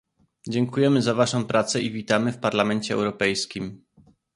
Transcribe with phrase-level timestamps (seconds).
[0.47, 3.83] Dziękujemy za waszą pracę i witamy w Parlamencie Europejskim